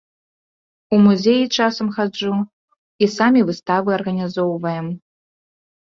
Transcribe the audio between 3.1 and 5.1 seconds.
самі выставы арганізоўваем.